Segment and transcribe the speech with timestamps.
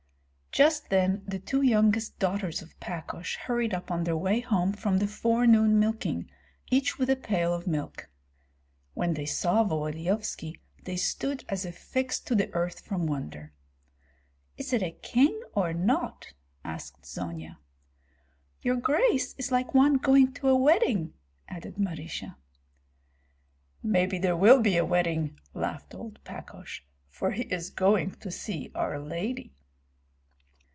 [0.53, 4.97] Just then the two youngest daughters of Pakosh hurried up on their way home from
[4.97, 6.29] the forenoon milking,
[6.69, 8.09] each with a pail of milk.
[8.93, 13.53] When they saw Volodyovski they stood as if fixed to the earth from wonder.
[14.57, 16.33] "Is it a king or not?"
[16.65, 17.59] asked Zonia.
[18.61, 21.13] "Your grace is like one going to a wedding,"
[21.47, 22.35] added Marysia.
[23.81, 28.69] "Maybe there will be a wedding," laughed old Pakosh, "for he is going to see
[28.75, 29.53] our lady."